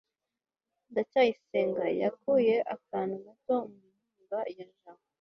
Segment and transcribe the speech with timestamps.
[0.91, 5.03] ndacyayisenga yakuye akantu gato mu nkunga ya jabo